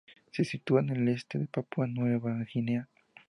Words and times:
Se 0.31 0.43
sitúa 0.43 0.79
al 0.79 1.07
este 1.09 1.37
de 1.37 1.45
Papúa 1.45 1.85
Nueva 1.85 2.39
Guinea. 2.51 2.89